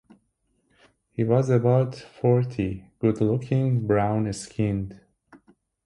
He 1.11 1.23
was 1.23 1.51
about 1.51 1.93
forty, 1.95 2.85
good-looking, 2.97 3.85
brown-skinned. 3.85 4.99